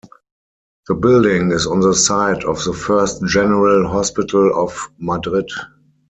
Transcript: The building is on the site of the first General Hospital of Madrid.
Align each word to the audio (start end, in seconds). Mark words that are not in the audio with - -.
The 0.87 0.95
building 0.95 1.51
is 1.51 1.67
on 1.67 1.81
the 1.81 1.93
site 1.93 2.43
of 2.43 2.63
the 2.63 2.73
first 2.73 3.23
General 3.27 3.87
Hospital 3.87 4.51
of 4.63 4.75
Madrid. 4.97 5.47